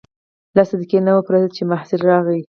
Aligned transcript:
لس 0.57 0.69
دقیقې 0.79 0.99
نه 1.05 1.11
وې 1.15 1.21
پوره 1.27 1.39
چې 1.55 1.61
محصل 1.71 2.01
راغی. 2.09 2.39